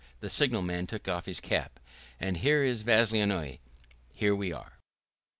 The 0.19 0.31
signalman 0.31 0.87
took 0.87 1.07
off 1.07 1.27
his 1.27 1.39
cap. 1.39 1.79
"And 2.19 2.37
here 2.37 2.63
is 2.63 2.81
Vyazovye. 2.81 3.59
Here 4.11 4.35
we 4.35 4.51
are." 4.51 4.79